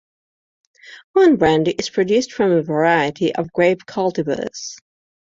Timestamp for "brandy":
1.35-1.73